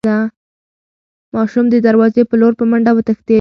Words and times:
ماشوم 1.35 1.65
د 1.69 1.75
دروازې 1.87 2.21
په 2.29 2.35
لور 2.41 2.53
په 2.59 2.65
منډه 2.71 2.91
وتښتېد. 2.93 3.29